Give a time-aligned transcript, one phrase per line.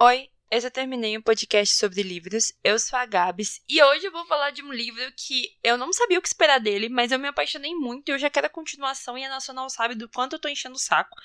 [0.00, 2.52] Oi, eu já terminei um podcast sobre livros.
[2.62, 5.92] Eu sou a Gabs e hoje eu vou falar de um livro que eu não
[5.92, 8.50] sabia o que esperar dele, mas eu me apaixonei muito e eu já quero a
[8.50, 11.16] continuação e a Nacional sabe do quanto eu tô enchendo o saco.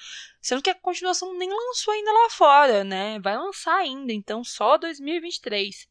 [0.41, 3.19] Sendo que a continuação nem lançou ainda lá fora, né?
[3.19, 5.87] Vai lançar ainda, então só 2023.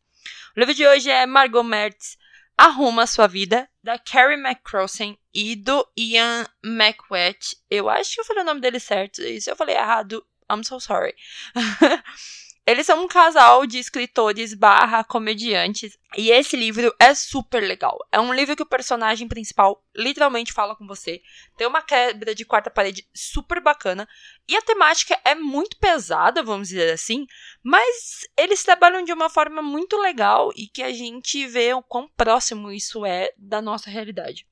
[0.57, 2.19] O livro de hoje é Margot Mertz
[2.59, 7.57] Arruma a Sua Vida, da Carrie McCrossen e do Ian McWett.
[7.71, 10.65] Eu acho que eu falei o nome dele certo, e se eu falei errado, I'm
[10.65, 11.15] so sorry.
[12.65, 15.99] Eles são um casal de escritores barra comediantes.
[16.17, 17.99] E esse livro é super legal.
[18.13, 21.21] É um livro que o personagem principal literalmente fala com você.
[21.57, 24.09] Tem uma quebra de quarta parede super bacana.
[24.49, 27.27] E a temática é muito pesada, vamos dizer assim.
[27.65, 32.09] Mas eles trabalham de uma forma muito legal e que a gente vê o quão
[32.17, 34.47] próximo isso é da nossa realidade.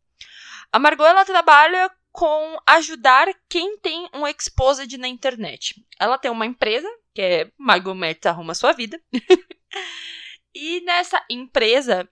[0.73, 5.75] A Margot ela trabalha com ajudar quem tem um exposed na internet.
[5.99, 9.01] Ela tem uma empresa que é Margot Mertz Arruma Sua Vida.
[10.55, 12.09] e nessa empresa,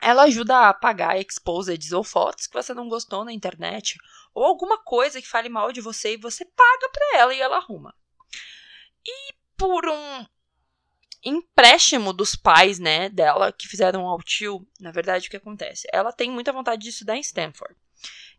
[0.00, 3.98] ela ajuda a apagar exposeds ou fotos que você não gostou na internet,
[4.34, 7.56] ou alguma coisa que fale mal de você e você paga pra ela e ela
[7.56, 7.94] arruma.
[9.04, 10.26] E por um
[11.24, 15.88] empréstimo dos pais, né, dela, que fizeram ao tio, na verdade, o que acontece?
[15.92, 17.74] Ela tem muita vontade de estudar em Stanford.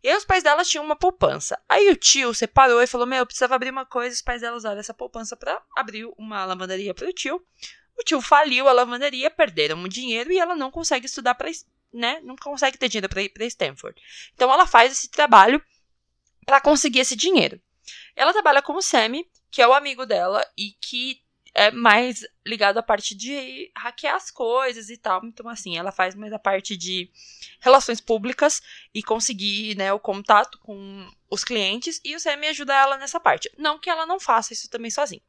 [0.02, 1.60] E aí os pais dela tinham uma poupança.
[1.68, 4.14] Aí o tio separou e falou: Meu, eu precisava abrir uma coisa.
[4.14, 7.44] Os pais dela usaram essa poupança para abrir uma lavanderia para o tio.
[7.98, 11.50] O tio faliu a lavanderia, perderam o dinheiro e ela não consegue estudar para,
[11.92, 12.20] né?
[12.22, 14.00] Não consegue ter dinheiro para ir para Stanford.
[14.34, 15.62] Então ela faz esse trabalho
[16.46, 17.60] para conseguir esse dinheiro.
[18.16, 21.20] Ela trabalha com o Sammy, que é o amigo dela e que
[21.54, 25.24] é mais ligado à parte de hackear as coisas e tal.
[25.24, 27.10] Então, assim, ela faz mais a parte de
[27.60, 28.62] relações públicas
[28.94, 32.00] e conseguir, né, o contato com os clientes.
[32.04, 33.50] E o Sam ajuda ela nessa parte.
[33.58, 35.22] Não que ela não faça isso também sozinha.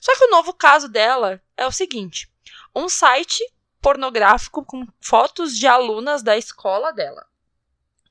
[0.00, 2.28] Só que o novo caso dela é o seguinte:
[2.74, 3.42] um site
[3.80, 7.26] pornográfico com fotos de alunas da escola dela.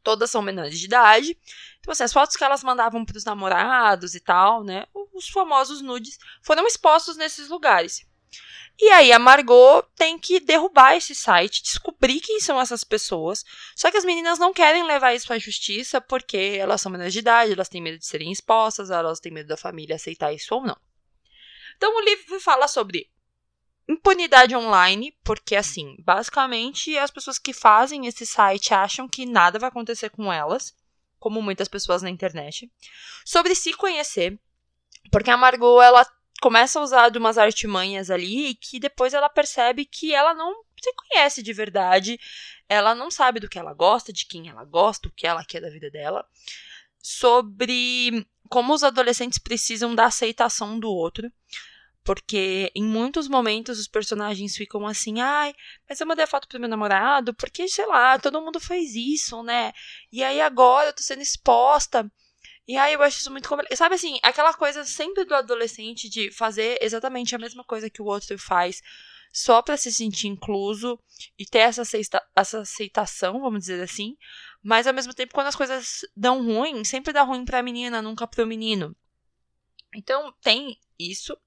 [0.03, 1.38] Todas são menores de idade.
[1.79, 4.85] Então, assim, as fotos que elas mandavam para os namorados e tal, né?
[5.13, 8.06] Os famosos nudes foram expostos nesses lugares.
[8.79, 13.44] E aí a Margot tem que derrubar esse site, descobrir quem são essas pessoas.
[13.75, 17.19] Só que as meninas não querem levar isso à justiça porque elas são menores de
[17.19, 20.63] idade, elas têm medo de serem expostas, elas têm medo da família aceitar isso ou
[20.63, 20.78] não.
[21.78, 23.07] Então o livro fala sobre
[23.91, 29.69] impunidade online, porque assim, basicamente as pessoas que fazem esse site acham que nada vai
[29.69, 30.75] acontecer com elas,
[31.19, 32.72] como muitas pessoas na internet.
[33.25, 34.40] Sobre se conhecer,
[35.12, 36.06] porque a Margot ela
[36.41, 40.63] começa a usar de umas artimanhas ali e que depois ela percebe que ela não
[40.81, 42.19] se conhece de verdade,
[42.68, 45.62] ela não sabe do que ela gosta, de quem ela gosta, o que ela quer
[45.62, 46.25] da vida dela.
[46.97, 51.31] Sobre como os adolescentes precisam da aceitação do outro.
[52.03, 55.53] Porque em muitos momentos os personagens ficam assim, ai,
[55.88, 59.44] mas eu mandei a foto pro meu namorado, porque, sei lá, todo mundo fez isso,
[59.44, 59.72] né?
[60.12, 62.12] E aí agora eu tô sendo exposta.
[62.67, 63.78] E aí eu acho isso muito complicado.
[63.78, 68.06] Sabe assim, aquela coisa sempre do adolescente de fazer exatamente a mesma coisa que o
[68.06, 68.81] outro faz,
[69.31, 71.00] só para se sentir incluso
[71.38, 74.18] e ter essa, aceita essa aceitação, vamos dizer assim.
[74.63, 78.28] Mas ao mesmo tempo, quando as coisas dão ruim, sempre dá ruim pra menina, nunca
[78.28, 78.95] pro menino.
[79.95, 81.38] Então tem isso.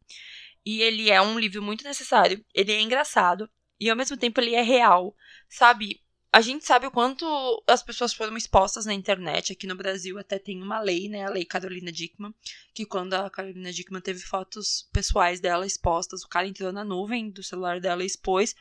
[0.65, 2.45] E ele é um livro muito necessário.
[2.55, 3.49] Ele é engraçado.
[3.79, 5.15] E ao mesmo tempo ele é real.
[5.49, 6.03] Sabe?
[6.33, 9.53] A gente sabe o quanto as pessoas foram expostas na internet.
[9.53, 11.25] Aqui no Brasil até tem uma lei, né?
[11.25, 12.35] A lei Carolina Dickman.
[12.73, 17.31] Que quando a Carolina Dickman teve fotos pessoais dela expostas, o cara entrou na nuvem
[17.31, 18.55] do celular dela e expôs.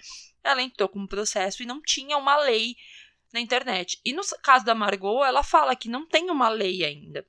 [0.43, 2.75] Ela entrou com um processo e não tinha uma lei
[3.33, 3.99] na internet.
[4.03, 7.25] E no caso da Margot, ela fala que não tem uma lei ainda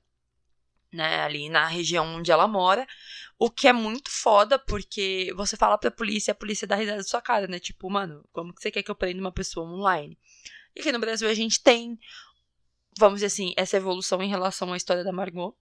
[0.95, 2.87] né, ali na região onde ela mora,
[3.37, 7.03] o que é muito foda, porque você fala pra polícia a polícia dá risada da
[7.03, 7.59] sua cara, né?
[7.59, 10.17] Tipo, mano, como que você quer que eu prenda uma pessoa online?
[10.75, 11.99] E aqui no Brasil a gente tem,
[12.97, 15.55] vamos dizer assim, essa evolução em relação à história da Margot.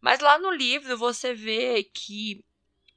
[0.00, 2.42] Mas lá no livro você vê que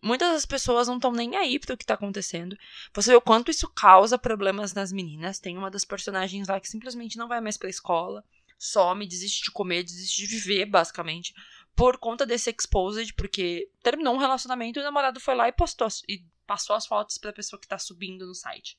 [0.02, 2.58] muitas das pessoas não estão nem aí pro que tá acontecendo.
[2.94, 5.40] Você vê o quanto isso causa problemas nas meninas.
[5.40, 8.24] Tem uma das personagens lá que simplesmente não vai mais pra escola,
[8.58, 11.34] some, desiste de comer, desiste de viver, basicamente
[11.76, 15.88] por conta desse exposed, porque terminou um relacionamento e o namorado foi lá e postou
[16.08, 18.78] e passou as fotos para a pessoa que está subindo no site.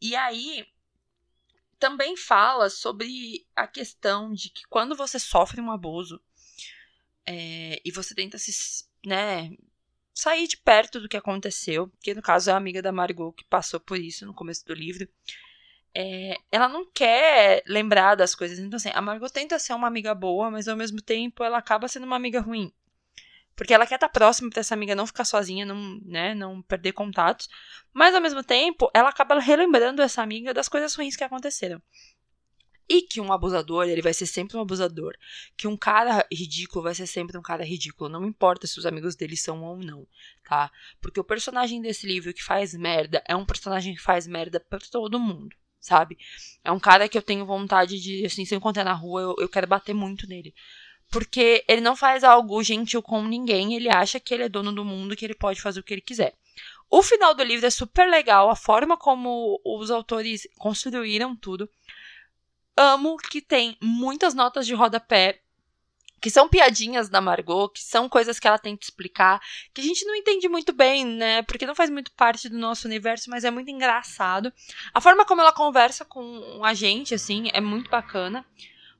[0.00, 0.66] E aí
[1.78, 6.20] também fala sobre a questão de que quando você sofre um abuso
[7.26, 8.52] é, e você tenta se,
[9.04, 9.50] né,
[10.14, 13.44] sair de perto do que aconteceu, que no caso é a amiga da Margot que
[13.44, 15.08] passou por isso no começo do livro,
[15.94, 18.58] é, ela não quer lembrar das coisas.
[18.58, 21.88] Então, assim, a Margot tenta ser uma amiga boa, mas ao mesmo tempo ela acaba
[21.88, 22.72] sendo uma amiga ruim.
[23.54, 26.92] porque ela quer estar próxima para essa amiga não ficar sozinha, não, né, não perder
[26.92, 27.48] contatos,
[27.92, 31.80] mas ao mesmo tempo, ela acaba relembrando essa amiga das coisas ruins que aconteceram.
[32.88, 35.14] E que um abusador, ele vai ser sempre um abusador.
[35.56, 38.10] Que um cara ridículo vai ser sempre um cara ridículo.
[38.10, 40.06] Não importa se os amigos dele são ou não,
[40.44, 40.70] tá?
[41.00, 44.80] Porque o personagem desse livro que faz merda é um personagem que faz merda pra
[44.90, 46.16] todo mundo, sabe?
[46.64, 49.34] É um cara que eu tenho vontade de, assim, se eu encontrar na rua, eu,
[49.40, 50.54] eu quero bater muito nele.
[51.10, 54.84] Porque ele não faz algo gentil com ninguém, ele acha que ele é dono do
[54.84, 56.32] mundo, que ele pode fazer o que ele quiser.
[56.88, 61.68] O final do livro é super legal, a forma como os autores construíram tudo
[62.76, 65.41] amo que tem muitas notas de rodapé
[66.22, 69.42] que são piadinhas da Margot, que são coisas que ela tenta explicar,
[69.74, 71.42] que a gente não entende muito bem, né?
[71.42, 74.52] Porque não faz muito parte do nosso universo, mas é muito engraçado.
[74.94, 78.46] A forma como ela conversa com a gente, assim, é muito bacana.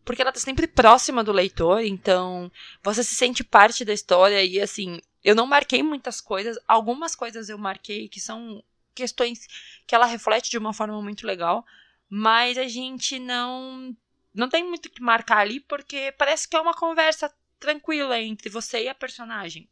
[0.05, 2.51] Porque ela tá sempre próxima do leitor, então
[2.83, 7.49] você se sente parte da história e assim, eu não marquei muitas coisas, algumas coisas
[7.49, 8.65] eu marquei que são
[8.97, 9.47] questões
[9.87, 11.65] que ela reflete de uma forma muito legal,
[12.11, 13.97] mas a gente não
[14.35, 18.85] não tem muito que marcar ali porque parece que é uma conversa tranquila entre você
[18.85, 19.69] e a personagem.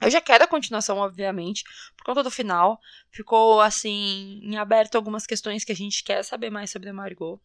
[0.00, 1.64] Eu já quero a continuação, obviamente,
[1.96, 2.78] por conta do final.
[3.10, 7.40] Ficou, assim, em aberto algumas questões que a gente quer saber mais sobre a Margot.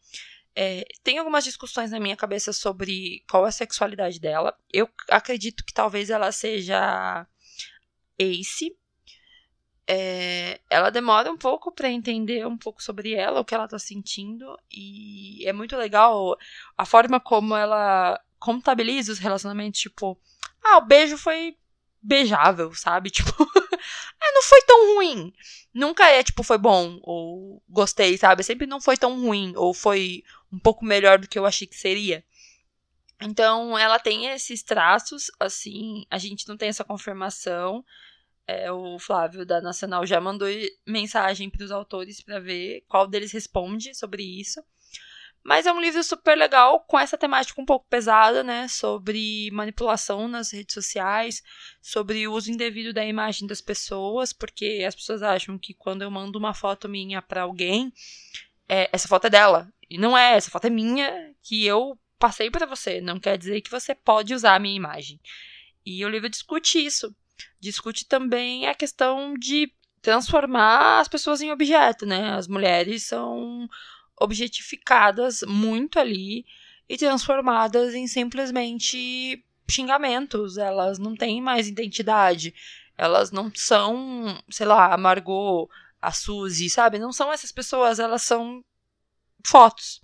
[0.53, 4.53] É, tem algumas discussões na minha cabeça sobre qual é a sexualidade dela.
[4.71, 7.25] Eu acredito que talvez ela seja
[8.19, 8.75] ace,
[9.87, 13.79] é, ela demora um pouco para entender um pouco sobre ela, o que ela tá
[13.79, 16.37] sentindo, e é muito legal
[16.77, 20.17] a forma como ela contabiliza os relacionamentos, tipo,
[20.63, 21.55] ah, o beijo foi
[22.01, 23.09] beijável, sabe?
[23.11, 23.31] Tipo,
[24.23, 25.33] é, não foi tão ruim.
[25.73, 28.43] Nunca é, tipo, foi bom, ou gostei, sabe?
[28.43, 31.75] Sempre não foi tão ruim, ou foi um pouco melhor do que eu achei que
[31.75, 32.23] seria.
[33.21, 37.85] Então, ela tem esses traços, assim, a gente não tem essa confirmação,
[38.51, 40.47] é, o Flávio da Nacional já mandou
[40.85, 44.61] mensagem para os autores para ver qual deles responde sobre isso.
[45.43, 48.67] Mas é um livro super legal, com essa temática um pouco pesada, né?
[48.67, 51.41] Sobre manipulação nas redes sociais,
[51.81, 56.11] sobre o uso indevido da imagem das pessoas, porque as pessoas acham que quando eu
[56.11, 57.91] mando uma foto minha para alguém,
[58.69, 59.73] é, essa foto é dela.
[59.89, 63.01] E não é, essa foto é minha, que eu passei para você.
[63.01, 65.19] Não quer dizer que você pode usar a minha imagem.
[65.83, 67.15] E o livro discute isso
[67.59, 69.71] discute também a questão de
[70.01, 72.33] transformar as pessoas em objeto, né?
[72.33, 73.67] As mulheres são
[74.19, 76.45] objetificadas muito ali
[76.89, 80.57] e transformadas em simplesmente xingamentos.
[80.57, 82.53] Elas não têm mais identidade.
[82.97, 85.69] Elas não são, sei lá, a Margot,
[86.01, 86.99] a Suzy, sabe?
[86.99, 88.63] Não são essas pessoas, elas são
[89.45, 90.01] fotos.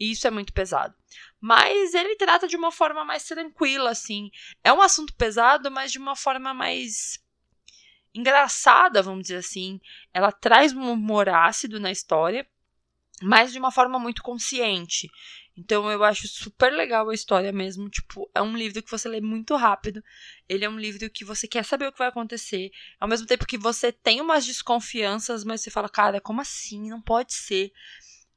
[0.00, 0.94] E isso é muito pesado.
[1.38, 4.30] Mas ele trata de uma forma mais tranquila, assim.
[4.64, 7.22] É um assunto pesado, mas de uma forma mais
[8.14, 9.78] engraçada, vamos dizer assim.
[10.12, 12.48] Ela traz um humor ácido na história,
[13.22, 15.10] mas de uma forma muito consciente.
[15.56, 17.90] Então eu acho super legal a história mesmo.
[17.90, 20.02] Tipo, é um livro que você lê muito rápido.
[20.48, 22.70] Ele é um livro que você quer saber o que vai acontecer.
[22.98, 26.88] Ao mesmo tempo que você tem umas desconfianças, mas você fala, cara, como assim?
[26.88, 27.72] Não pode ser.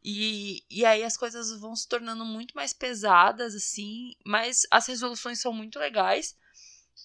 [0.03, 5.39] E, e aí as coisas vão se tornando muito mais pesadas, assim, mas as resoluções
[5.39, 6.35] são muito legais.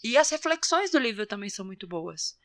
[0.03, 2.37] E as reflexões do livro também são muito boas.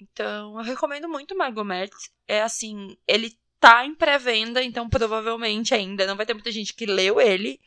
[0.00, 2.10] Então, eu recomendo muito Margot Mertz.
[2.26, 6.86] É assim, ele tá em pré-venda, então provavelmente ainda não vai ter muita gente que
[6.86, 7.60] leu ele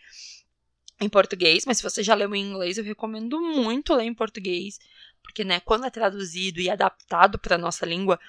[1.01, 4.79] em português, mas se você já leu em inglês, eu recomendo muito ler em português,
[5.21, 8.19] porque né, quando é traduzido e adaptado para nossa língua,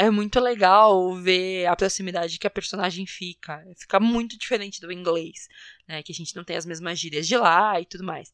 [0.00, 3.62] é muito legal ver a proximidade que a personagem fica.
[3.76, 5.46] Fica muito diferente do inglês,
[5.86, 6.02] né?
[6.02, 8.32] Que a gente não tem as mesmas gírias de lá e tudo mais.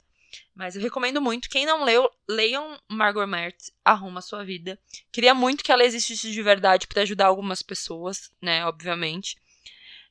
[0.54, 1.48] Mas eu recomendo muito.
[1.48, 4.78] Quem não leu, leiam Margot Mertz, Arruma Sua Vida.
[5.10, 8.64] Queria muito que ela existisse de verdade para ajudar algumas pessoas, né?
[8.64, 9.36] Obviamente.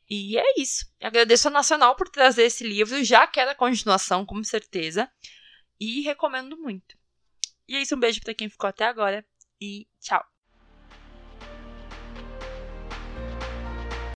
[0.10, 0.86] E é isso.
[1.02, 3.02] agradeço a Nacional por trazer esse livro.
[3.02, 5.10] Já quero a continuação, com certeza.
[5.80, 6.98] E recomendo muito.
[7.66, 7.96] E é isso.
[7.96, 9.26] Um beijo para quem ficou até agora.
[9.62, 10.35] E tchau.